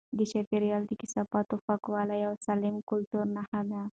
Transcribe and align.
د 0.17 0.19
چاپیریال 0.31 0.83
د 0.87 0.91
کثافاتو 1.01 1.55
پاکول 1.65 2.07
د 2.11 2.13
یو 2.25 2.33
سالم 2.45 2.75
کلتور 2.89 3.25
نښه 3.35 3.61
ده. 3.69 3.81